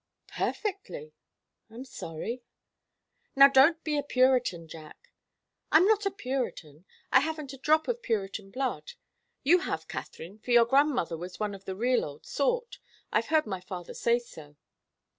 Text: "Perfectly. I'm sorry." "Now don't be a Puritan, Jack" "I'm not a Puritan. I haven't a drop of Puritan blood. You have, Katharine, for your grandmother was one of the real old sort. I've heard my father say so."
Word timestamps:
"Perfectly. 0.33 1.13
I'm 1.69 1.85
sorry." 1.85 2.41
"Now 3.35 3.47
don't 3.47 3.83
be 3.83 3.99
a 3.99 4.01
Puritan, 4.01 4.67
Jack" 4.67 5.11
"I'm 5.71 5.85
not 5.85 6.07
a 6.07 6.09
Puritan. 6.09 6.85
I 7.11 7.19
haven't 7.19 7.53
a 7.53 7.57
drop 7.59 7.87
of 7.87 8.01
Puritan 8.01 8.49
blood. 8.49 8.93
You 9.43 9.59
have, 9.59 9.87
Katharine, 9.87 10.39
for 10.39 10.49
your 10.49 10.65
grandmother 10.65 11.17
was 11.17 11.39
one 11.39 11.53
of 11.53 11.65
the 11.65 11.75
real 11.75 12.03
old 12.03 12.25
sort. 12.25 12.79
I've 13.11 13.27
heard 13.27 13.45
my 13.45 13.61
father 13.61 13.93
say 13.93 14.17
so." 14.17 14.55